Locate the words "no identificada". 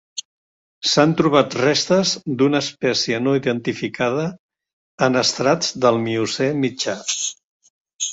3.25-4.23